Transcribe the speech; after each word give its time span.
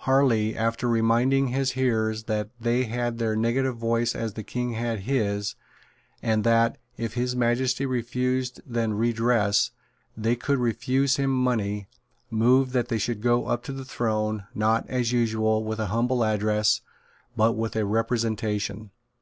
Harley, 0.00 0.54
after 0.54 0.86
reminding 0.86 1.48
his 1.48 1.70
hearers 1.72 2.24
that 2.24 2.50
they 2.60 2.84
had 2.84 3.16
their 3.16 3.34
negative 3.34 3.78
voice 3.78 4.14
as 4.14 4.34
the 4.34 4.42
King 4.42 4.72
had 4.74 5.00
his, 5.08 5.54
and 6.20 6.44
that, 6.44 6.76
if 6.98 7.14
His 7.14 7.34
Majesty 7.34 7.86
refused 7.86 8.60
then 8.66 8.92
redress, 8.92 9.70
they 10.14 10.36
could 10.36 10.58
refuse 10.58 11.16
him 11.16 11.30
money, 11.30 11.88
moved 12.28 12.72
that 12.72 12.88
they 12.88 12.98
should 12.98 13.22
go 13.22 13.46
up 13.46 13.62
to 13.62 13.72
the 13.72 13.82
Throne, 13.86 14.44
not, 14.54 14.86
as 14.90 15.10
usual, 15.12 15.64
with 15.64 15.78
a 15.78 15.86
Humble 15.86 16.22
Address, 16.22 16.82
but 17.34 17.52
with 17.54 17.74
a 17.74 17.86
Representation. 17.86 18.90